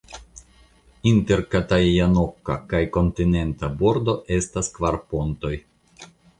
Inter 1.09 1.43
Katajanokka 1.51 2.57
kaj 2.73 2.81
la 2.87 2.91
kontinenta 2.97 3.71
bordo 3.85 4.19
estas 4.41 4.75
kvar 4.81 5.01
pontoj. 5.15 5.57